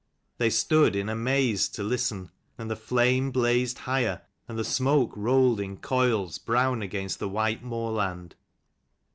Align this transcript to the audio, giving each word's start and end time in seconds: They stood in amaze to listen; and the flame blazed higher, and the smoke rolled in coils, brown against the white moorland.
They 0.39 0.49
stood 0.49 0.95
in 0.95 1.09
amaze 1.09 1.69
to 1.69 1.83
listen; 1.83 2.31
and 2.57 2.71
the 2.71 2.75
flame 2.75 3.29
blazed 3.29 3.77
higher, 3.77 4.21
and 4.47 4.57
the 4.57 4.63
smoke 4.63 5.13
rolled 5.15 5.59
in 5.59 5.77
coils, 5.77 6.39
brown 6.39 6.81
against 6.81 7.19
the 7.19 7.29
white 7.29 7.63
moorland. 7.63 8.33